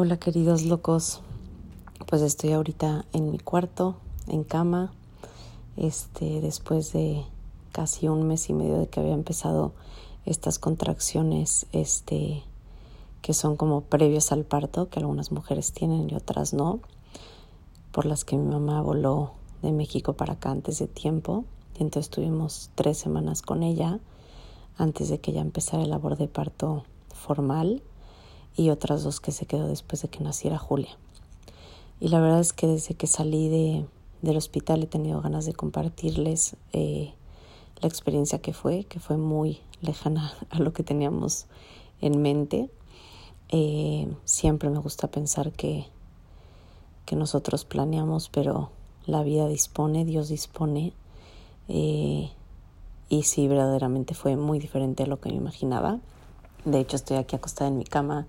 [0.00, 1.22] Hola queridos locos,
[2.06, 3.96] pues estoy ahorita en mi cuarto,
[4.28, 4.92] en cama,
[5.76, 7.24] este, después de
[7.72, 9.72] casi un mes y medio de que había empezado
[10.24, 12.44] estas contracciones, este,
[13.22, 16.78] que son como previos al parto, que algunas mujeres tienen y otras no,
[17.90, 21.44] por las que mi mamá voló de México para acá antes de tiempo,
[21.76, 23.98] y entonces tuvimos tres semanas con ella
[24.76, 27.82] antes de que ella empezara el labor de parto formal
[28.56, 30.96] y otras dos que se quedó después de que naciera Julia.
[32.00, 33.84] Y la verdad es que desde que salí de,
[34.22, 37.12] del hospital he tenido ganas de compartirles eh,
[37.80, 41.46] la experiencia que fue, que fue muy lejana a lo que teníamos
[42.00, 42.70] en mente.
[43.50, 45.86] Eh, siempre me gusta pensar que,
[47.04, 48.70] que nosotros planeamos, pero
[49.06, 50.92] la vida dispone, Dios dispone.
[51.68, 52.30] Eh,
[53.08, 55.98] y sí, verdaderamente fue muy diferente a lo que me imaginaba.
[56.64, 58.26] De hecho, estoy aquí acostada en mi cama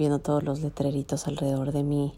[0.00, 2.14] viendo todos los letreritos alrededor de mí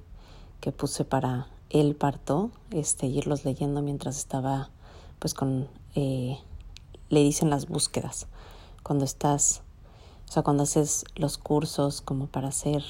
[0.61, 4.71] que puse para el parto, este, irlos leyendo mientras estaba,
[5.19, 6.39] pues con, eh,
[7.09, 8.29] le dicen las búsquedas,
[8.85, 9.63] cuando estás,
[10.29, 12.85] o sea, cuando haces los cursos como para hacer,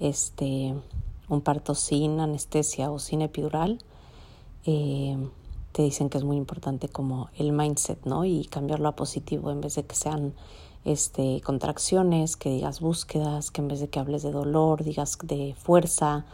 [0.00, 0.74] este,
[1.28, 3.80] un parto sin anestesia o sin epidural,
[4.64, 5.18] eh,
[5.72, 8.24] te dicen que es muy importante como el mindset, ¿no?
[8.24, 10.32] Y cambiarlo a positivo en vez de que sean
[10.84, 15.54] este, contracciones, que digas búsquedas, que en vez de que hables de dolor, digas de
[15.56, 16.24] fuerza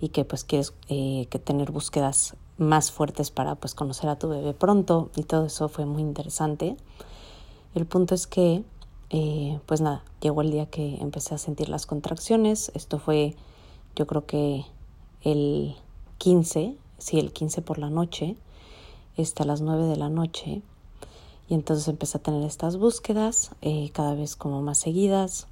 [0.00, 4.28] y que pues quieres eh, que tener búsquedas más fuertes para pues conocer a tu
[4.28, 6.76] bebé pronto y todo eso fue muy interesante.
[7.74, 8.62] El punto es que
[9.10, 13.36] eh, pues nada, llegó el día que empecé a sentir las contracciones, esto fue
[13.96, 14.64] yo creo que
[15.22, 15.76] el
[16.18, 18.36] 15, sí, el 15 por la noche,
[19.16, 20.62] hasta las 9 de la noche
[21.48, 25.46] y entonces empecé a tener estas búsquedas eh, cada vez como más seguidas.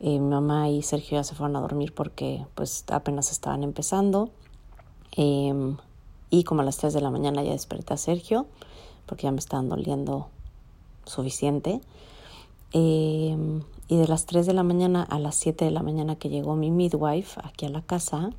[0.00, 4.30] Eh, mi mamá y Sergio ya se fueron a dormir porque pues apenas estaban empezando.
[5.12, 5.76] Em,
[6.30, 8.46] y como a las 3 de la mañana ya desperté a Sergio
[9.06, 10.28] porque ya me estaban doliendo
[11.04, 11.80] suficiente.
[12.72, 16.30] Em, y de las 3 de la mañana a las 7 de la mañana que
[16.30, 18.30] llegó mi midwife aquí a la casa,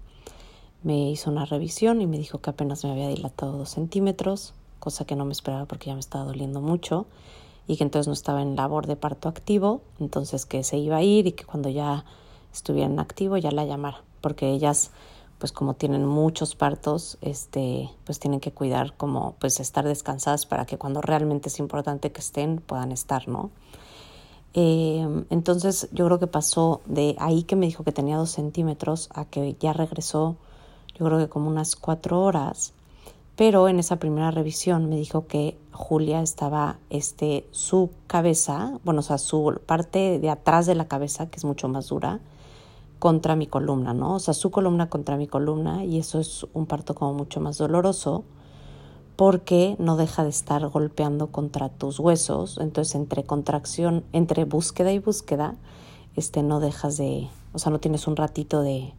[0.81, 5.05] me hizo una revisión y me dijo que apenas me había dilatado dos centímetros, cosa
[5.05, 7.05] que no me esperaba porque ya me estaba doliendo mucho
[7.67, 11.01] y que entonces no estaba en labor de parto activo, entonces que se iba a
[11.01, 12.03] ir y que cuando ya
[12.51, 14.91] estuviera en activo ya la llamara, porque ellas
[15.39, 20.65] pues como tienen muchos partos, este, pues tienen que cuidar como pues estar descansadas para
[20.65, 23.51] que cuando realmente es importante que estén puedan estar, ¿no?
[24.53, 29.09] Eh, entonces yo creo que pasó de ahí que me dijo que tenía dos centímetros
[29.13, 30.35] a que ya regresó,
[30.99, 32.73] yo creo que como unas cuatro horas
[33.35, 39.03] pero en esa primera revisión me dijo que Julia estaba, este, su cabeza, bueno, o
[39.03, 42.19] sea, su parte de atrás de la cabeza, que es mucho más dura,
[42.99, 44.15] contra mi columna, ¿no?
[44.15, 47.57] O sea, su columna contra mi columna y eso es un parto como mucho más
[47.57, 48.23] doloroso
[49.15, 54.99] porque no deja de estar golpeando contra tus huesos, entonces entre contracción, entre búsqueda y
[54.99, 55.55] búsqueda,
[56.15, 58.93] este no dejas de, o sea, no tienes un ratito de,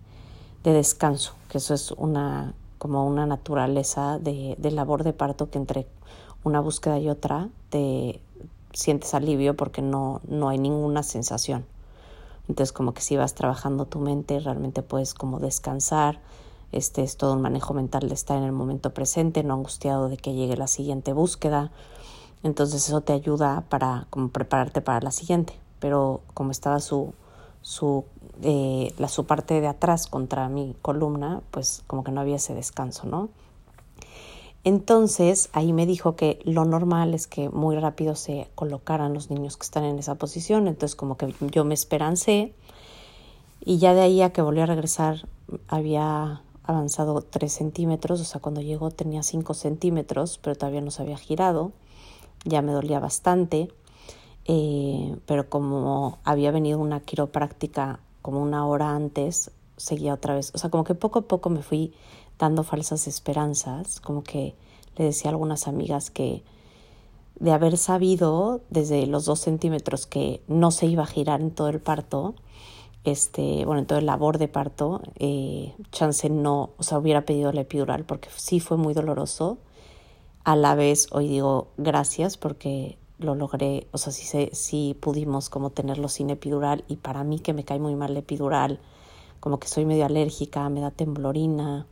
[0.65, 5.57] de descanso, que eso es una como una naturaleza de, de labor de parto que
[5.57, 5.87] entre
[6.43, 8.21] una búsqueda y otra te
[8.75, 11.65] sientes alivio porque no, no hay ninguna sensación.
[12.47, 16.21] Entonces como que si vas trabajando tu mente realmente puedes como descansar,
[16.73, 20.19] este es todo un manejo mental de estar en el momento presente, no angustiado de
[20.19, 21.73] que llegue la siguiente búsqueda.
[22.43, 25.59] Entonces eso te ayuda para como prepararte para la siguiente.
[25.79, 27.15] Pero como estaba su,
[27.63, 28.05] su
[28.43, 33.07] la, su parte de atrás contra mi columna, pues como que no había ese descanso,
[33.07, 33.29] ¿no?
[34.65, 39.59] Entonces ahí me dijo que lo normal es que muy rápido se colocaran los niños
[39.59, 42.55] que están en esa posición, entonces como que yo me esperancé
[43.63, 45.29] y ya de ahí a que volví a regresar
[45.69, 51.03] había avanzado tres centímetros, o sea, cuando llegó tenía cinco centímetros, pero todavía no se
[51.03, 51.73] había girado,
[52.45, 53.69] ya me dolía bastante,
[54.47, 60.51] eh, pero como había venido una quiropráctica como una hora antes, seguía otra vez.
[60.55, 61.93] O sea, como que poco a poco me fui
[62.39, 64.55] dando falsas esperanzas, como que
[64.97, 66.43] le decía a algunas amigas que
[67.39, 71.69] de haber sabido desde los dos centímetros que no se iba a girar en todo
[71.69, 72.35] el parto,
[73.05, 77.53] este, bueno, en todo el labor de parto, eh, chance no, o sea, hubiera pedido
[77.53, 79.59] la epidural porque sí fue muy doloroso.
[80.45, 85.71] A la vez, hoy digo gracias porque lo logré, o sea, sí, sí pudimos como
[85.71, 88.81] tenerlo sin epidural y para mí que me cae muy mal epidural,
[89.41, 91.87] como que soy medio alérgica, me da temblorina,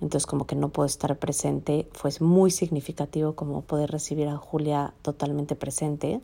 [0.00, 4.92] entonces como que no puedo estar presente, fue muy significativo como poder recibir a Julia
[5.02, 6.20] totalmente presente.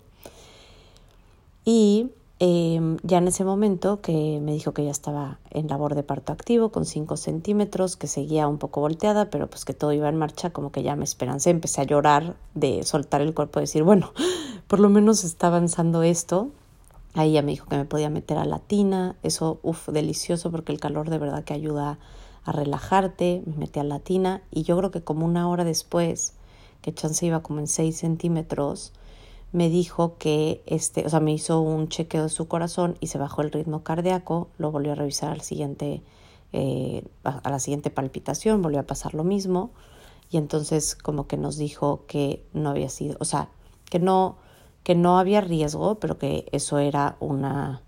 [1.65, 2.11] Y
[2.45, 6.33] Em, ya en ese momento que me dijo que ya estaba en labor de parto
[6.33, 10.17] activo con 5 centímetros, que seguía un poco volteada, pero pues que todo iba en
[10.17, 13.85] marcha, como que ya me esperancé, empecé a llorar de soltar el cuerpo, y decir,
[13.85, 14.13] bueno,
[14.67, 16.49] por lo menos está avanzando esto.
[17.15, 20.73] Ahí ya me dijo que me podía meter a la tina, eso, uff, delicioso porque
[20.73, 22.01] el calor de verdad que ayuda
[22.45, 26.35] a relajarte, me metí a la tina y yo creo que como una hora después,
[26.81, 28.93] que chance iba como en 6 centímetros,
[29.53, 33.19] me dijo que, este, o sea, me hizo un chequeo de su corazón y se
[33.19, 36.03] bajó el ritmo cardíaco, lo volvió a revisar al siguiente,
[36.53, 39.71] eh, a la siguiente palpitación, volvió a pasar lo mismo
[40.31, 43.51] y entonces como que nos dijo que no había sido, o sea,
[43.91, 44.39] que no,
[44.83, 47.83] que no había riesgo, pero que eso era una,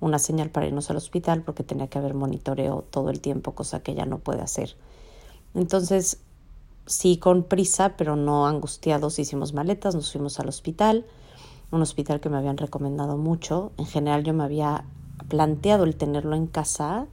[0.00, 3.82] una señal para irnos al hospital porque tenía que haber monitoreo todo el tiempo, cosa
[3.82, 4.76] que ella no puede hacer.
[5.54, 6.18] Entonces
[6.86, 11.04] sí con prisa, pero no angustiados, hicimos maletas, nos fuimos al hospital,
[11.70, 13.72] un hospital que me habían recomendado mucho.
[13.76, 14.84] En general yo me había
[15.28, 17.06] planteado el tenerlo en casa,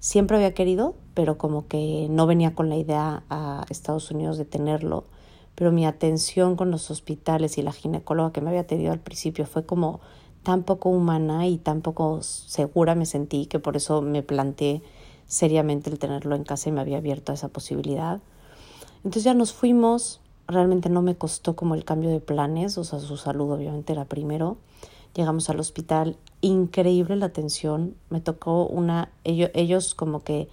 [0.00, 4.44] siempre había querido, pero como que no venía con la idea a Estados Unidos de
[4.44, 5.04] tenerlo.
[5.54, 9.44] Pero mi atención con los hospitales y la ginecóloga que me había tenido al principio
[9.44, 10.00] fue como
[10.44, 14.82] tan poco humana y tan poco segura me sentí que por eso me planteé
[15.26, 18.20] seriamente el tenerlo en casa y me había abierto a esa posibilidad.
[18.98, 22.98] Entonces ya nos fuimos, realmente no me costó como el cambio de planes, o sea,
[22.98, 24.56] su salud obviamente era primero.
[25.14, 30.48] Llegamos al hospital, increíble la atención, me tocó una, ellos, ellos como que,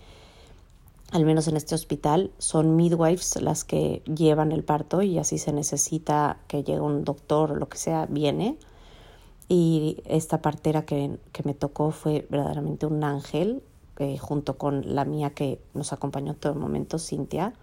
[1.11, 5.51] al menos en este hospital, son midwives las que llevan el parto y así se
[5.51, 8.57] necesita que llegue un doctor o lo que sea, viene.
[9.47, 13.61] Y esta partera que, que me tocó fue verdaderamente un ángel,
[13.99, 17.53] eh, junto con la mía que nos acompañó todo el momento, Cintia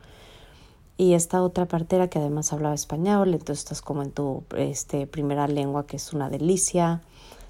[0.97, 5.49] y esta otra partera que además hablaba español, entonces estás como en tu este, primera
[5.49, 7.03] lengua que es una delicia.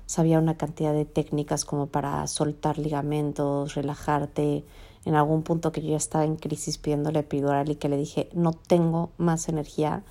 [0.07, 4.65] Sabía una cantidad de técnicas como para soltar ligamentos, relajarte.
[5.05, 8.29] En algún punto que yo ya estaba en crisis pidiéndole epidural y que le dije,
[8.33, 10.05] no tengo más energía.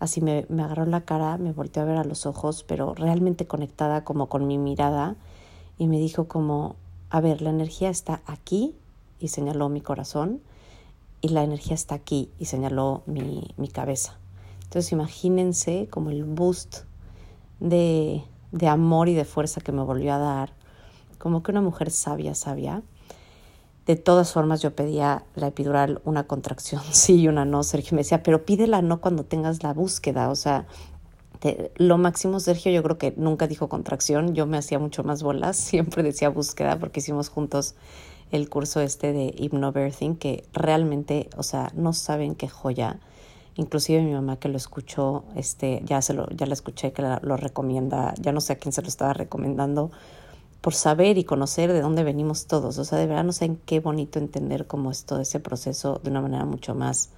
[0.00, 3.46] Así me, me agarró la cara, me volteó a ver a los ojos, pero realmente
[3.46, 5.14] conectada como con mi mirada.
[5.78, 6.74] Y me dijo como,
[7.10, 8.74] a ver, la energía está aquí,
[9.20, 10.40] y señaló mi corazón
[11.24, 14.18] y la energía está aquí y señaló mi, mi cabeza.
[14.64, 16.80] Entonces imagínense como el boost
[17.60, 18.22] de,
[18.52, 20.52] de amor y de fuerza que me volvió a dar,
[21.16, 22.82] como que una mujer sabia, sabia.
[23.86, 27.62] De todas formas yo pedía la epidural una contracción, sí y una no.
[27.62, 30.28] Sergio me decía, pero pídela no cuando tengas la búsqueda.
[30.28, 30.66] O sea,
[31.76, 34.34] lo máximo, Sergio, yo creo que nunca dijo contracción.
[34.34, 37.76] Yo me hacía mucho más bolas, siempre decía búsqueda porque hicimos juntos
[38.34, 42.98] el curso este de hypnobirthing que realmente, o sea, no saben qué joya.
[43.54, 47.36] Inclusive mi mamá que lo escuchó, este, ya se lo, ya la escuché que lo
[47.36, 49.92] recomienda, ya no sé a quién se lo estaba recomendando,
[50.60, 52.76] por saber y conocer de dónde venimos todos.
[52.78, 56.00] O sea, de verdad no sé en qué bonito entender cómo es todo ese proceso
[56.02, 57.10] de una manera mucho más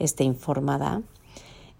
[0.00, 1.02] este, informada.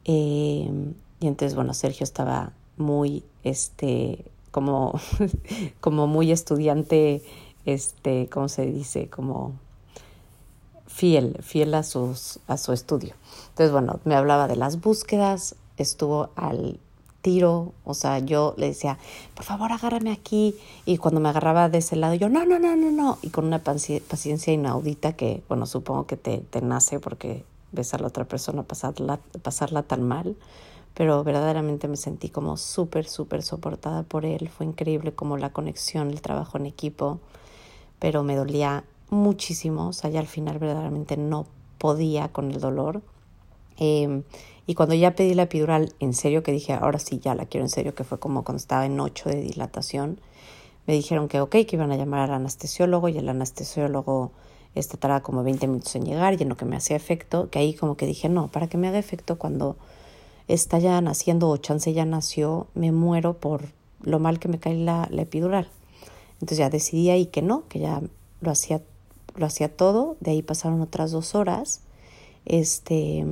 [0.04, 0.70] Eh,
[1.18, 5.00] y entonces, bueno, Sergio estaba muy, este, como,
[5.80, 7.24] como muy estudiante
[7.72, 9.08] este, ¿cómo se dice?
[9.08, 9.52] Como
[10.86, 13.14] fiel, fiel a, sus, a su estudio.
[13.50, 16.80] Entonces, bueno, me hablaba de las búsquedas, estuvo al
[17.20, 18.98] tiro, o sea, yo le decía,
[19.34, 20.56] por favor, agárrame aquí,
[20.86, 23.44] y cuando me agarraba de ese lado, yo, no, no, no, no, no, y con
[23.44, 28.24] una paciencia inaudita que, bueno, supongo que te, te nace porque ves a la otra
[28.24, 30.36] persona pasarla, pasarla tan mal,
[30.94, 36.10] pero verdaderamente me sentí como súper, súper soportada por él, fue increíble como la conexión,
[36.10, 37.20] el trabajo en equipo,
[37.98, 41.46] pero me dolía muchísimo, o sea, ya al final verdaderamente no
[41.78, 43.02] podía con el dolor.
[43.76, 44.24] Em,
[44.66, 47.64] y cuando ya pedí la epidural, en serio que dije, ahora sí, ya la quiero
[47.64, 50.20] en serio, que fue como cuando estaba en 8 de dilatación,
[50.86, 54.32] me dijeron que ok, que iban a llamar al anestesiólogo y el anestesiólogo
[54.74, 57.58] este tardaba como 20 minutos en llegar y en lo que me hacía efecto, que
[57.58, 59.76] ahí como que dije, no, para que me haga efecto cuando
[60.46, 63.66] está ya naciendo o chance ya nació, me muero por
[64.02, 65.68] lo mal que me cae la, la epidural.
[66.40, 68.02] Entonces ya decidí ahí que no, que ya
[68.40, 68.80] lo hacía,
[69.34, 70.16] lo hacía todo.
[70.20, 71.80] De ahí pasaron otras dos horas.
[72.44, 73.24] Este,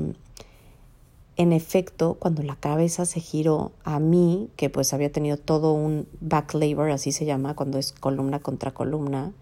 [1.37, 6.09] en efecto, cuando la cabeza se giró a mí, que pues había tenido todo un
[6.21, 9.33] back labor, así se llama, cuando es columna contra columna,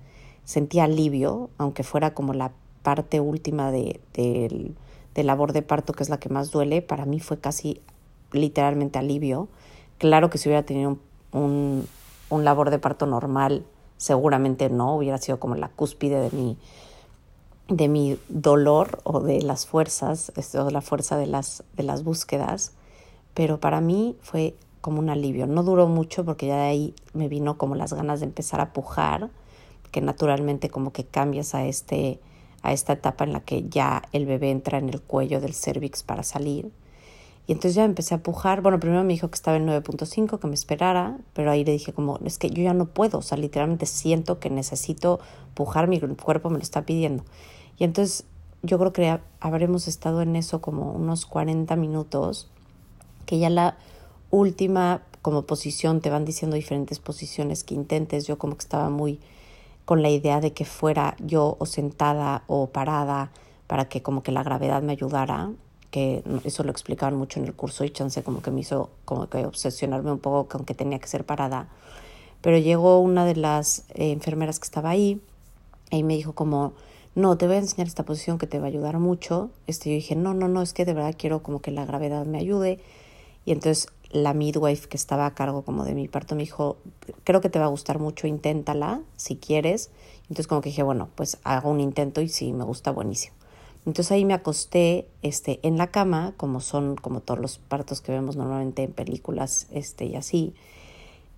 [0.45, 2.53] sentí alivio, aunque fuera como la
[2.83, 4.01] parte última de,
[5.15, 7.81] labor de parto, que es la que más duele, para mí fue casi
[8.33, 9.49] literalmente alivio.
[9.99, 10.99] Claro que si hubiera tenido
[11.33, 11.87] un
[12.31, 13.65] labor de parto normal,
[13.97, 16.59] seguramente no, hubiera sido como la cúspide de mi,
[17.69, 22.73] de mi dolor o de las fuerzas, o la fuerza de las, de las búsquedas,
[23.35, 25.47] pero para mí fue como un alivio.
[25.47, 28.73] No duró mucho porque ya de ahí me vino como las ganas de empezar a
[28.73, 29.31] pujar,
[29.91, 32.21] que naturalmente como que cambias a este
[32.65, 36.03] a esta etapa en la que ya el bebé entra en el cuello del cervix
[36.03, 36.73] para salir.
[37.47, 38.63] Y entonces ya empecé a pujar.
[38.63, 41.93] Bueno, primero me dijo que estaba en 9.5, que me esperara, pero ahí le dije
[41.93, 45.21] como, es que yo ya no puedo, o sea, literalmente siento que necesito
[45.55, 47.25] pujar, mi cuerpo me lo está pidiendo.
[47.79, 48.25] Y entonces
[48.63, 52.49] yo creo que habremos estado en eso como unos 40 minutos,
[53.27, 53.77] que ya la
[54.31, 58.27] última como posición te van diciendo diferentes posiciones que intentes.
[58.27, 59.21] Yo como que estaba muy
[59.85, 63.31] con la idea de que fuera yo o sentada o parada
[63.67, 65.51] para que como que la gravedad me ayudara,
[65.95, 69.29] que eso lo explicaban mucho en el curso y chance como que me hizo como
[69.29, 71.69] que obsesionarme un poco con que tenía que ser parada.
[72.41, 75.21] Pero llegó una de las eh, enfermeras que estaba ahí
[75.93, 76.73] y me dijo como,
[77.15, 79.51] no, te voy a enseñar esta posición que te va a ayudar mucho.
[79.69, 82.27] Este, yo dije, no, no, no, es que de verdad quiero como que la gravedad
[82.27, 82.81] me ayude.
[83.45, 86.77] Y entonces la midwife que estaba a cargo como de mi parto me dijo,
[87.23, 89.91] creo que te va a gustar mucho, inténtala si quieres.
[90.23, 93.37] Entonces como que dije, bueno, pues hago un intento y si me gusta, buenísimo.
[93.87, 98.13] Entonces ahí me acosté este, en la cama, como son como todos los partos que
[98.13, 100.55] vemos normalmente en películas este, y así.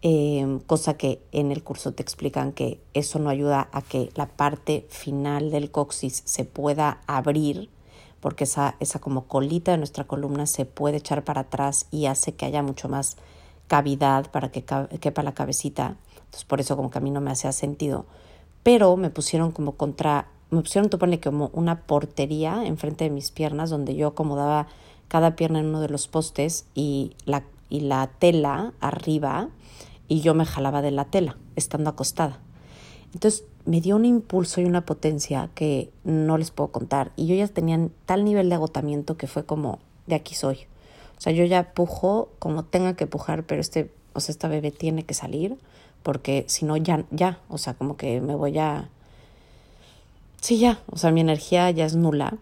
[0.02, 4.26] Em, cosa que en el curso te explican que eso no ayuda a que la
[4.26, 7.70] parte final del coxis se pueda abrir
[8.20, 12.34] porque esa, esa como colita de nuestra columna se puede echar para atrás y hace
[12.34, 13.16] que haya mucho más
[13.68, 15.96] cavidad para que quepa la cabecita.
[16.16, 18.06] Entonces por eso como que a mí no me hacía sentido.
[18.62, 23.30] Pero me pusieron como contra, me pusieron, tú pone como una portería enfrente de mis
[23.30, 24.68] piernas donde yo acomodaba
[25.08, 29.48] cada pierna en uno de los postes y la, y la tela arriba
[30.08, 32.38] y yo me jalaba de la tela estando acostada.
[33.12, 37.12] Entonces me dio un impulso y una potencia que no les puedo contar.
[37.16, 40.60] Y yo ya tenía tal nivel de agotamiento que fue como, de aquí soy.
[41.18, 44.70] O sea, yo ya pujo como tenga que pujar, pero este, o sea, esta bebé
[44.70, 45.56] tiene que salir,
[46.02, 48.90] porque si no, ya, ya, o sea, como que me voy a...
[50.40, 52.38] Sí, ya, o sea, mi energía ya es nula.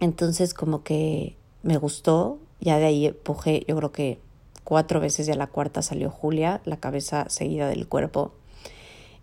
[0.00, 4.18] Entonces, como que me gustó, ya de ahí pujé, yo creo que
[4.64, 8.32] cuatro veces y la cuarta salió Julia, la cabeza seguida del cuerpo.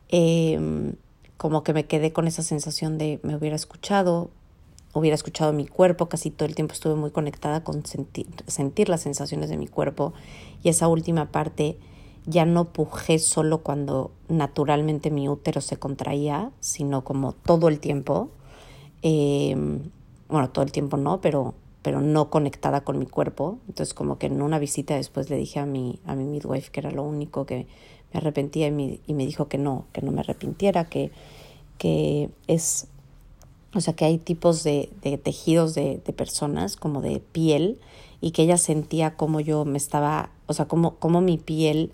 [0.09, 0.93] Eh,
[1.37, 4.29] como que me quedé con esa sensación de me hubiera escuchado,
[4.93, 9.01] hubiera escuchado mi cuerpo, casi todo el tiempo estuve muy conectada con sentir, sentir las
[9.01, 10.13] sensaciones de mi cuerpo
[10.63, 11.77] y esa última parte
[12.27, 18.29] ya no pujé solo cuando naturalmente mi útero se contraía, sino como todo el tiempo.
[19.01, 19.89] Em,
[20.27, 23.59] bueno, todo el tiempo no, pero, pero no conectada con mi cuerpo.
[23.69, 26.81] Entonces como que en una visita después le dije a mi, a mi midwife que
[26.81, 27.65] era lo único que
[28.13, 31.11] me arrepentía y me, y me dijo que no, que no me arrepintiera, que,
[31.77, 32.87] que es,
[33.73, 37.79] o sea, que hay tipos de, de tejidos de, personas, como de piel,
[38.19, 41.93] y que ella sentía como yo me estaba, o sea, como, como mi piel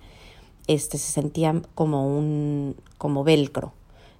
[0.67, 3.73] este, se sentía como un, como velcro.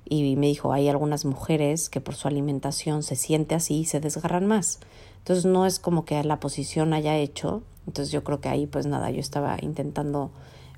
[0.06, 4.00] Y me dijo, hay algunas mujeres que por su alimentación se siente así y se
[4.00, 4.80] desgarran más.
[5.20, 7.64] Entonces no es como que la posición haya hecho.
[7.88, 10.32] Entonces yo creo que ahí pues nada, yo estaba intentando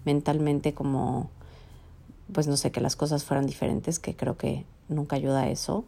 [0.06, 1.30] mentalmente como,
[2.32, 5.86] pues no sé, que las cosas fueran diferentes, que creo que nunca ayuda eso.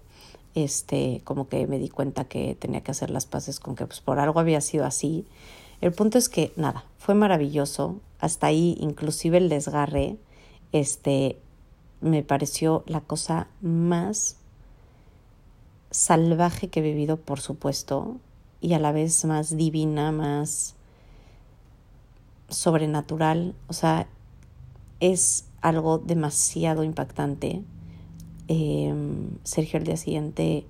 [0.56, 4.02] Este, como que me di cuenta que tenía que hacer las paces con que pues
[4.02, 5.28] por algo había sido así.
[5.82, 10.18] El punto es que nada, fue maravilloso, hasta ahí inclusive el desgarre,
[10.72, 11.38] este,
[12.02, 14.38] me pareció la cosa más
[15.92, 18.18] salvaje que he vivido, por supuesto,
[18.60, 20.76] y a la vez más divina, más
[22.50, 24.08] sobrenatural, o sea,
[25.00, 27.64] es algo demasiado impactante.
[28.48, 30.66] Em, Sergio el día siguiente,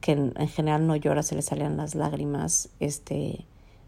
[0.00, 3.44] que en, general no llora, se le salían las lágrimas, este,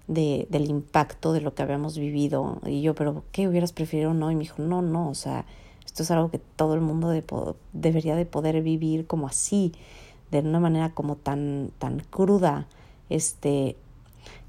[0.09, 2.61] de, del impacto de lo que habíamos vivido.
[2.67, 4.31] Y yo, pero ¿qué hubieras preferido no?
[4.31, 5.45] Y me dijo, no, no, o sea,
[5.85, 7.13] esto es algo que todo el mundo
[7.73, 9.73] debería de poder vivir como así,
[10.31, 12.67] de una manera como tan, tan cruda,
[13.09, 13.77] este,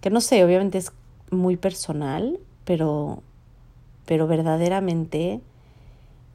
[0.02, 0.92] que no sé, obviamente es
[1.32, 3.22] muy personal, pero,
[4.06, 5.42] pero verdaderamente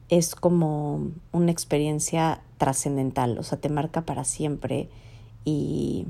[0.09, 4.89] es como una experiencia trascendental, o sea, te marca para siempre
[5.43, 6.07] y,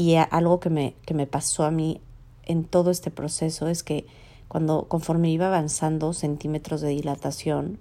[0.00, 2.00] y algo que me, que me pasó a mí
[2.44, 4.06] en todo este proceso es que
[4.48, 7.78] cuando conforme iba avanzando centímetros de dilatación,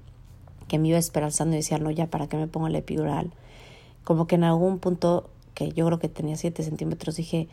[0.68, 3.32] que me iba esperanzando y decía, no, ya, ¿para qué me pongo la epidural?
[4.04, 7.48] Como que en algún punto, que yo creo que tenía siete centímetros, dije,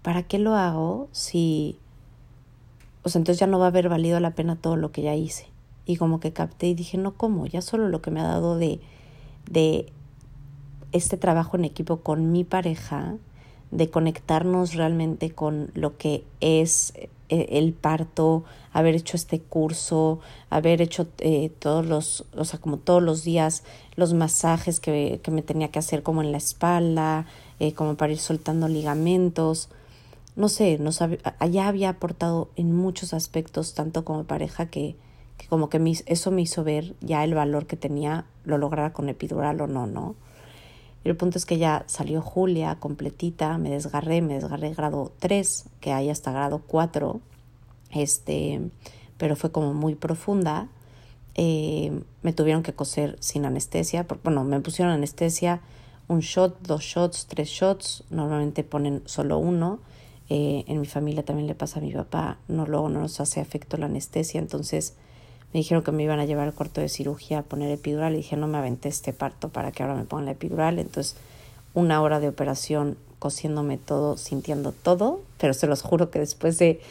[0.00, 1.78] ¿para qué lo hago si,
[3.02, 5.14] o sea, entonces ya no va a haber valido la pena todo lo que ya
[5.14, 5.46] hice?
[5.84, 7.44] Y como que capté y dije, no, ¿cómo?
[7.44, 8.80] Ya solo lo que me ha dado de,
[9.50, 9.92] de
[10.92, 13.16] este trabajo en equipo con mi pareja,
[13.70, 16.92] de conectarnos realmente con lo que es
[17.28, 22.76] eh, el parto, haber hecho este curso, haber hecho eh, todos los, o sea, como
[22.76, 23.64] todos los días
[23.96, 27.26] los masajes que, que me tenía que hacer como en la espalda,
[27.58, 29.70] eh, como para ir soltando ligamentos.
[30.36, 34.94] No sé, nos allá había aportado en muchos aspectos, tanto como pareja, que,
[35.38, 39.08] que como que eso me hizo ver ya el valor que tenía, lo lograra con
[39.08, 40.14] epidural o no, ¿no?
[41.06, 45.92] El punto es que ya salió Julia completita, me desgarré, me desgarré grado 3, que
[45.92, 47.20] hay hasta grado 4,
[47.92, 48.60] este,
[49.16, 50.66] pero fue como muy profunda.
[51.36, 55.60] Eh, me tuvieron que coser sin anestesia, bueno, me pusieron anestesia,
[56.08, 59.78] un shot, dos shots, tres shots, normalmente ponen solo uno.
[60.28, 63.40] Eh, en mi familia también le pasa a mi papá, no luego no nos hace
[63.40, 64.96] efecto la anestesia, entonces
[65.56, 68.18] me dijeron que me iban a llevar al cuarto de cirugía a poner epidural y
[68.18, 70.78] dije, no me aventé este parto para que ahora me pongan la epidural.
[70.78, 71.16] Entonces,
[71.72, 76.82] una hora de operación cosiéndome todo, sintiendo todo, pero se los juro que después de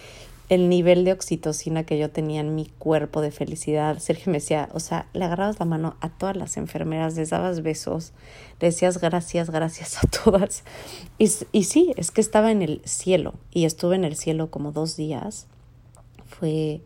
[0.50, 4.68] el nivel de oxitocina que yo tenía en mi cuerpo de felicidad, Sergio me decía,
[4.74, 8.14] o sea, le agarrabas la mano a todas las enfermeras, les dabas besos,
[8.60, 10.64] le decías gracias, gracias a todas.
[11.20, 14.72] Y, y sí, es que estaba en el cielo y estuve en el cielo como
[14.72, 15.46] dos días.
[16.26, 16.82] Fue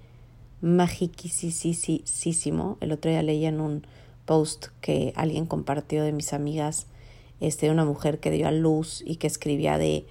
[0.61, 2.07] magiquísimo.
[2.81, 3.85] El otro día leía en un
[4.25, 6.87] post que alguien compartió de mis amigas,
[7.39, 10.05] este, una mujer que dio a luz y que escribía de,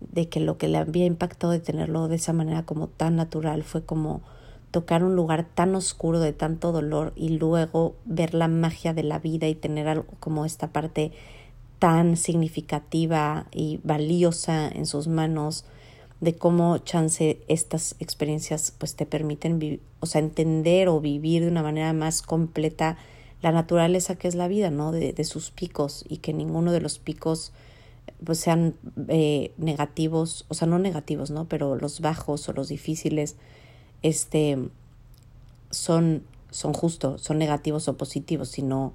[0.00, 3.62] de que lo que le había impactado de tenerlo de esa manera como tan natural
[3.62, 4.22] fue como
[4.70, 9.18] tocar un lugar tan oscuro de tanto dolor y luego ver la magia de la
[9.18, 11.12] vida y tener algo como esta parte
[11.78, 15.64] tan significativa y valiosa en sus manos
[16.20, 21.62] de cómo chance estas experiencias pues te permiten o sea, entender o vivir de una
[21.62, 22.98] manera más completa
[23.42, 24.92] la naturaleza que es la vida, ¿no?
[24.92, 27.52] De, de sus picos y que ninguno de los picos
[28.24, 28.74] pues sean
[29.08, 31.46] eh, negativos, o sea, no negativos, ¿no?
[31.48, 33.36] Pero los bajos o los difíciles,
[34.02, 34.58] este,
[35.70, 38.92] son, son justos, son negativos o positivos, sino,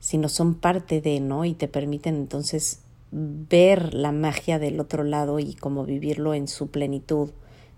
[0.00, 1.44] sino son parte de, ¿no?
[1.44, 2.80] Y te permiten entonces
[3.12, 7.30] ver la magia del otro lado y cómo vivirlo en su plenitud,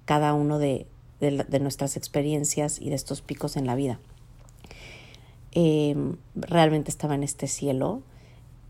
[0.05, 0.87] cada uno de,
[1.21, 4.01] de, nuestras experiencias y de estos picos en la vida.
[5.53, 8.03] Em, realmente estaba en este cielo.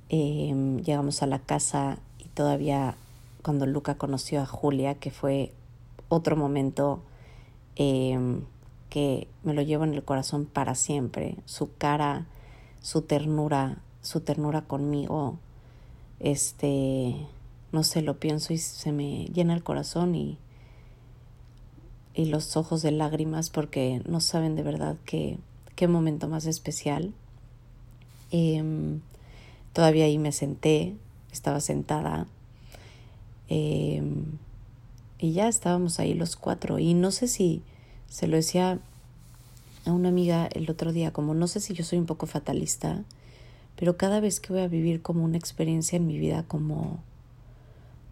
[0.08, 2.96] Em, llegamos a la casa y todavía
[3.42, 5.52] cuando Luca conoció a Julia, que fue
[6.08, 7.02] otro momento
[7.76, 8.42] em,
[8.90, 11.36] que me lo llevo en el corazón para siempre.
[11.46, 12.26] Su cara,
[12.80, 15.38] su ternura, su ternura conmigo,
[16.22, 17.16] este,
[17.72, 20.38] no sé, lo pienso y se me llena el corazón y,
[22.14, 25.38] y los ojos de lágrimas porque no saben de verdad qué,
[25.74, 27.12] qué momento más especial.
[28.30, 29.00] Em,
[29.72, 30.94] todavía ahí me senté,
[31.32, 32.26] estaba sentada
[33.48, 34.24] em,
[35.18, 37.62] y ya estábamos ahí los cuatro y no sé si
[38.08, 38.78] se lo decía
[39.84, 43.02] a una amiga el otro día, como no sé si yo soy un poco fatalista,
[43.82, 47.02] pero cada vez que voy a vivir como una experiencia en mi vida como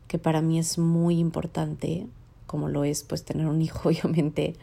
[0.09, 2.09] que para mí es muy importante,
[2.49, 4.57] como lo es pues tener un hijo obviamente,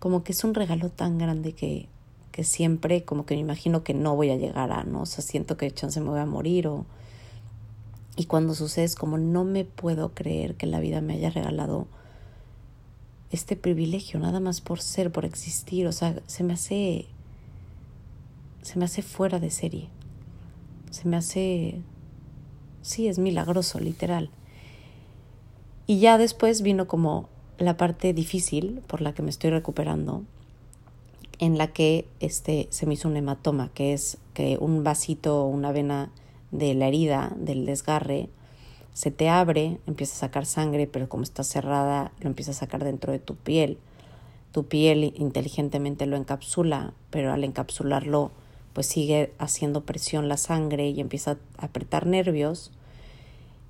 [0.00, 1.86] como que es un regalo tan grande que,
[2.32, 5.02] que siempre como que me imagino que no voy a llegar a, ¿no?
[5.02, 6.84] O sea, siento que chance me voy a morir o...
[8.16, 11.86] Y cuando sucede es como no me puedo creer que la vida me haya regalado
[13.30, 17.06] este privilegio, nada más por ser, por existir, o sea, se me hace
[18.62, 19.90] se me hace fuera de serie
[20.90, 21.80] se me hace,
[22.82, 24.30] sí, es milagroso, literal.
[25.86, 30.22] Y ya después vino como la parte difícil por la que me estoy recuperando,
[31.38, 35.48] en la que este, se me hizo un hematoma, que es que un vasito o
[35.48, 36.10] una vena
[36.50, 38.28] de la herida, del desgarre,
[38.92, 42.82] se te abre, empieza a sacar sangre, pero como está cerrada, lo empieza a sacar
[42.82, 43.78] dentro de tu piel.
[44.50, 48.32] Tu piel inteligentemente lo encapsula, pero al encapsularlo
[48.78, 52.70] pues sigue haciendo presión la sangre y empieza a apretar nervios.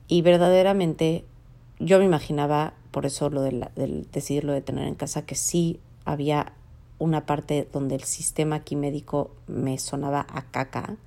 [0.07, 1.25] Y verdaderamente
[1.79, 3.71] yo me imaginaba, por eso lo del,
[4.13, 6.53] decidirlo de tener en casa, que sí había
[6.99, 10.99] una parte donde el sistema aquí médico me sonaba a caca,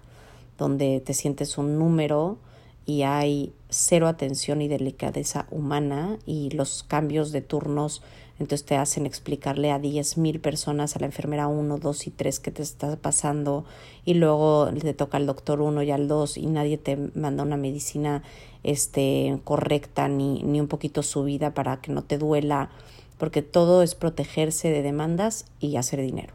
[0.57, 2.39] donde te sientes un número
[2.87, 8.01] y hay cero atención y delicadeza humana y los cambios de turnos
[8.41, 12.39] entonces te hacen explicarle a diez mil personas, a la enfermera uno, dos y tres
[12.39, 13.65] qué te está pasando
[14.03, 17.55] y luego te toca al doctor uno y al dos y nadie te manda una
[17.55, 18.23] medicina
[18.63, 22.71] este, correcta ni, ni un poquito subida para que no te duela,
[23.19, 26.33] porque todo es protegerse de demandas y hacer dinero.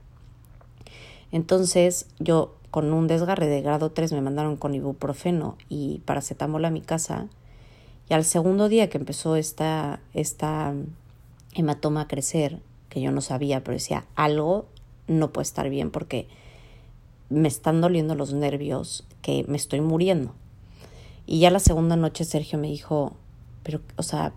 [1.32, 6.70] Entonces yo con un desgarre de grado 3 me mandaron con ibuprofeno y paracetamol a
[6.70, 7.28] mi casa
[8.08, 10.72] Y al segundo día que empezó esta, esta
[11.56, 14.66] hematoma crecer, que yo no sabía, pero decía, algo
[15.08, 16.28] no puede estar bien porque
[17.28, 20.34] me están doliendo los nervios, que me estoy muriendo.
[21.26, 23.16] Y ya la segunda noche Sergio me dijo,
[23.62, 24.32] pero, o sea,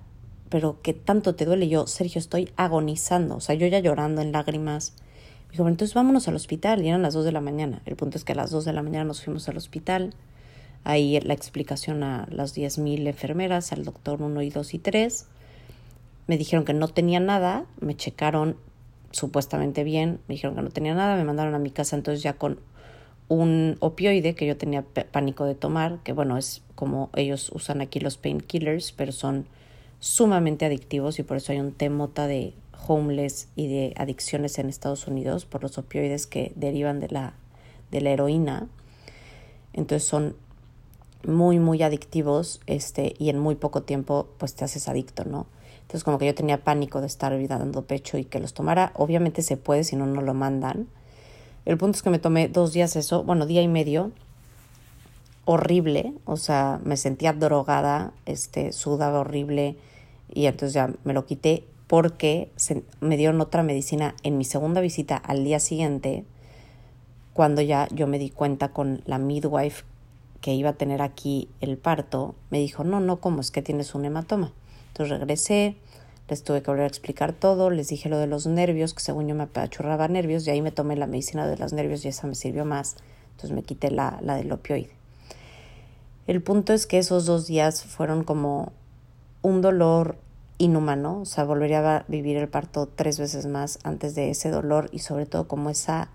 [0.50, 1.70] pero ¿qué tanto te duele?
[1.70, 4.94] Yo, Sergio, estoy agonizando, o sea, yo ya llorando en lágrimas.
[5.48, 6.84] Me dijo, entonces vámonos al hospital.
[6.84, 7.82] Y eran las dos de la mañana.
[7.86, 10.16] El punto es que a las dos de la mañana nos fuimos al hospital.
[10.84, 15.28] Ahí la explicación a las mil enfermeras, al doctor 1 y 2 y 3.
[16.30, 18.56] Me dijeron que no tenía nada, me checaron
[19.10, 22.34] supuestamente bien, me dijeron que no tenía nada, me mandaron a mi casa entonces ya
[22.34, 22.60] con
[23.30, 28.00] un opioide que yo tenía pánico de tomar, que bueno, es como ellos usan aquí
[28.00, 29.48] los painkillers, pero son
[30.00, 32.54] sumamente adictivos y por eso hay un temota de
[32.88, 37.34] homeless y de adicciones en Estados Unidos por los opioides que derivan de la,
[37.90, 38.68] de la heroína.
[39.74, 40.36] Entonces son
[41.26, 45.48] muy, muy adictivos este, y en muy poco tiempo pues te haces adicto, ¿no?
[45.90, 48.92] Entonces como que yo tenía pánico de estar dando pecho y que los tomara.
[48.94, 50.88] Obviamente se puede, si no, no lo mandan.
[51.66, 54.12] El punto es que me tomé dos días eso, bueno, día y medio,
[55.46, 59.78] horrible, o sea, me sentía drogada, este, sudaba horrible
[60.32, 62.52] y entonces ya me lo quité porque
[63.00, 66.24] me dieron otra medicina en mi segunda visita al día siguiente,
[67.34, 69.86] cuando ya yo me di cuenta con la midwife
[70.40, 73.96] que iba a tener aquí el parto, me dijo, no, no, ¿cómo es que tienes
[73.96, 74.54] un hematoma?
[74.90, 75.78] Entonces regresé,
[76.28, 79.28] les tuve que volver a explicar todo, les dije lo de los nervios, que según
[79.28, 82.28] yo me apachurraba nervios, y ahí me tomé la medicina de los nervios y esa
[82.28, 82.98] me sirvió más,
[83.32, 84.92] entonces me quité la, la del opioide.
[86.28, 88.72] El punto es que esos dos días fueron como
[89.42, 90.18] un dolor
[90.60, 94.90] inhumano, o sea, volvería a vivir el parto tres veces más antes de ese dolor
[94.92, 96.10] y sobre todo como esa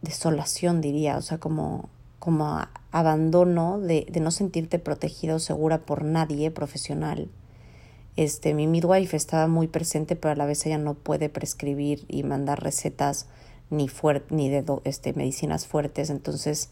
[0.00, 2.58] desolación, diría, o sea, como, como
[2.92, 7.28] abandono de, de no sentirte protegida o segura por nadie profesional.
[8.16, 12.22] Este, mi midwife estaba muy presente, pero a la vez ella no puede prescribir y
[12.22, 13.26] mandar recetas
[13.70, 13.88] ni,
[14.30, 16.68] ni de este, medicinas fuertes, entonces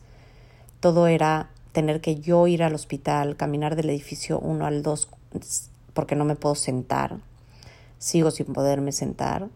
[0.80, 5.08] todo era tener que yo ir al hospital, caminar del edificio 1 al 2
[5.94, 7.18] porque no me puedo sentar.
[7.98, 9.48] Sigo sin poderme sentar.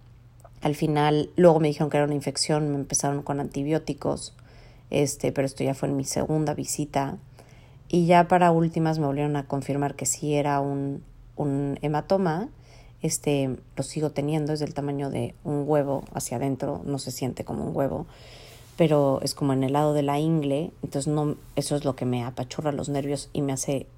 [0.62, 4.35] Al final, luego me dijeron que era una infección, me empezaron con antibióticos,
[5.02, 7.18] este, pero esto ya fue en mi segunda visita.
[7.88, 11.02] Y ya para últimas me volvieron a confirmar que sí era un,
[11.37, 12.48] un hematoma.
[13.02, 17.44] Este lo sigo teniendo, es del tamaño de un huevo hacia adentro, no se siente
[17.44, 18.07] como un huevo,
[18.76, 22.07] pero es como en el lado de la ingle, entonces no, eso es lo que
[22.07, 23.88] me apachurra los nervios y me hace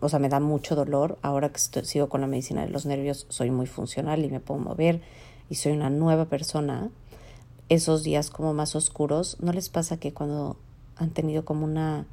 [0.00, 1.18] o sea, me da mucho dolor.
[1.22, 4.60] Ahora que sigo con la medicina de los nervios, soy muy funcional y me puedo
[4.60, 5.00] mover
[5.48, 6.90] y soy una nueva persona.
[7.68, 10.56] Esos días como más oscuros, ¿no les pasa que cuando
[10.96, 12.06] han tenido como una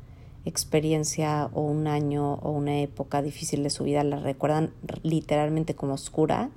[0.45, 4.71] experiencia o un año o una época difícil de su vida la recuerdan
[5.03, 6.49] literalmente como oscura?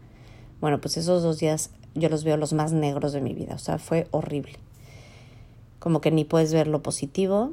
[0.60, 3.58] Bueno, pues esos dos días yo los veo los más negros de mi vida, o
[3.58, 4.58] sea, fue horrible.
[5.78, 7.52] Como que ni puedes ver lo positivo,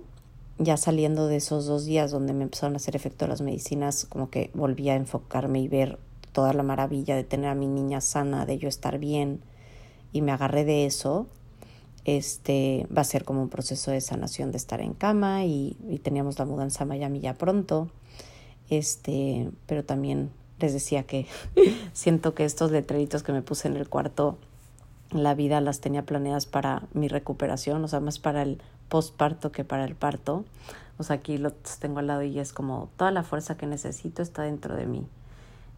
[0.59, 4.29] ya saliendo de esos dos días donde me empezaron a hacer efecto las medicinas, como
[4.29, 5.97] que volví a enfocarme y ver
[6.31, 9.41] toda la maravilla de tener a mi niña sana, de yo estar bien,
[10.11, 11.27] y me agarré de eso.
[12.05, 16.39] Este va a ser como un proceso de sanación de estar en cama y, teníamos
[16.39, 17.89] la mudanza a Miami ya pronto.
[18.69, 21.27] Este, pero también les decía que
[21.93, 24.37] siento que estos letreritos que me puse en el cuarto,
[25.11, 29.63] la vida las tenía planeadas para mi recuperación, o sea, más para el postparto que
[29.63, 30.45] para el parto.
[30.97, 34.21] O sea, aquí los tengo al lado y es como toda la fuerza que necesito
[34.21, 35.07] está dentro de mí.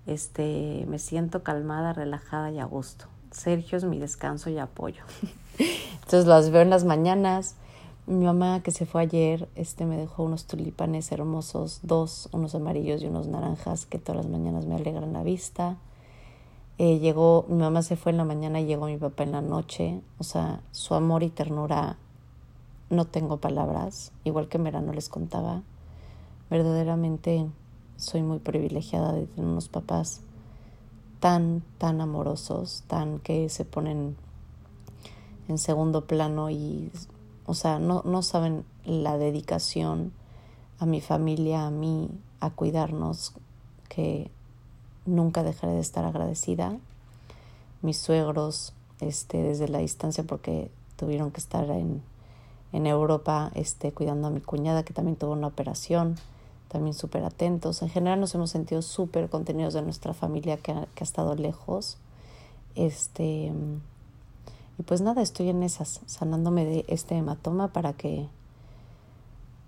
[0.08, 3.11] Este, me siento calmada, relajada y a gusto.
[3.32, 5.04] Sergio es mi descanso y apoyo.
[6.04, 7.56] Entonces las veo en las mañanas.
[8.08, 13.02] Mi mamá que se fue ayer, este me dejó unos tulipanes hermosos, dos, unos amarillos
[13.02, 15.78] y unos naranjas que todas las mañanas me alegran la vista.
[16.78, 19.41] Eh, llegó, mi mamá se fue en la mañana y llegó mi papá en la
[19.41, 20.02] noche.
[20.17, 21.98] O sea, su amor y ternura
[22.89, 25.62] no tengo palabras, igual que en verano les contaba.
[26.50, 27.48] Verdaderamente
[27.96, 30.22] soy muy privilegiada de tener unos papás
[31.21, 34.17] tan, tan amorosos, tan que se ponen
[35.47, 36.91] en segundo plano y,
[37.45, 40.12] o sea, no, no saben la dedicación
[40.79, 42.10] a mi familia, a mí,
[42.41, 43.31] a cuidarnos,
[43.88, 44.29] que
[45.05, 46.77] nunca dejaré de estar agradecida.
[47.81, 52.01] Mis suegros, este, desde la distancia, porque tuvieron que estar en
[52.73, 56.15] en Europa este, cuidando a mi cuñada que también tuvo una operación,
[56.71, 57.81] también súper atentos.
[57.81, 61.36] En general nos hemos sentido súper contenidos de nuestra familia que ha, que ha estado
[61.36, 61.97] lejos.
[62.75, 63.51] Este,
[64.79, 68.27] y pues nada, estoy en esas, sanándome de este hematoma para que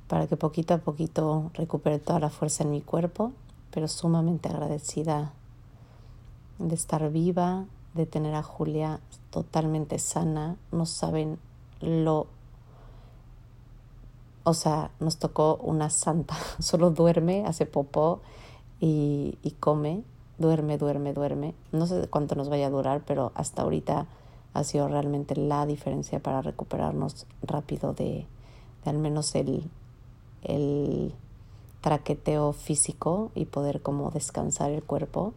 [0.08, 3.32] para que poquito a poquito recupere toda la fuerza en mi cuerpo,
[3.72, 5.34] pero sumamente agradecida
[6.60, 9.00] de estar viva, de tener a Julia
[9.32, 10.56] totalmente sana.
[10.72, 11.40] No saben
[11.82, 12.28] lo...
[14.44, 16.36] O sea, nos tocó una santa.
[16.60, 18.22] Solo duerme, hace popó
[18.80, 20.04] y, y come.
[20.38, 21.54] Duerme, duerme, duerme.
[21.72, 24.08] No sé cuánto nos vaya a durar, pero hasta ahorita
[24.54, 28.26] ha sido realmente la diferencia para recuperarnos rápido de,
[28.86, 29.64] al menos el,
[30.44, 31.14] el
[31.82, 35.34] traqueteo físico y poder como descansar el cuerpo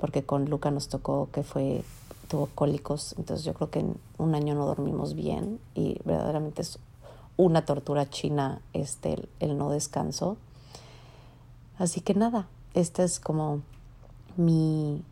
[0.00, 1.84] porque con Luca nos tocó que fue
[2.28, 6.78] tuvo cólicos, entonces yo creo que en un año no dormimos bien y verdaderamente es
[7.40, 10.36] una tortura china este el, no descanso.
[11.78, 13.62] Así que nada, esta es como
[14.36, 15.02] mi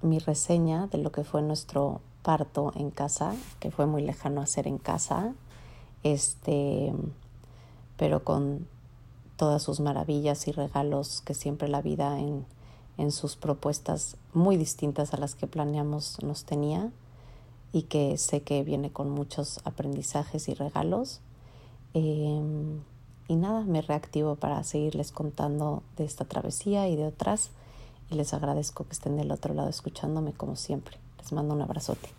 [0.00, 4.66] mi reseña de lo que fue nuestro parto en casa, que fue muy lejano hacer
[4.66, 5.32] en casa.
[6.02, 6.92] Este
[7.96, 8.68] pero con
[9.36, 12.46] todas sus maravillas y regalos que siempre la vida en
[12.98, 16.90] en sus propuestas muy distintas a las que planeamos nos tenía
[17.72, 21.20] y que sé que viene con muchos aprendizajes y regalos.
[21.98, 22.80] Em,
[23.26, 27.50] y nada, me reactivo para seguirles contando de esta travesía y de otras
[28.08, 30.96] y les agradezco que estén del otro lado escuchándome como siempre.
[31.18, 32.17] Les mando un abrazote.